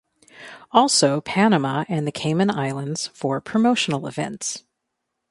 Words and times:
Also 0.71 1.21
Panama 1.21 1.85
and 1.87 2.07
the 2.07 2.11
Cayman 2.11 2.49
Islands 2.49 3.11
for 3.13 3.39
promotional 3.39 4.07
events. 4.07 4.63